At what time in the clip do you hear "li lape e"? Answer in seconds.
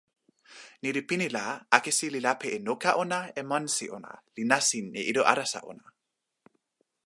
2.13-2.59